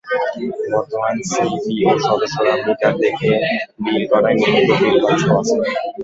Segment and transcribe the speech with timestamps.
[0.71, 3.31] বর্তমানে সিবিও সদস্যরা মিটার দেখে
[3.83, 5.55] বিল করায় নিয়মিত বিল পাচ্ছে ওয়াসা।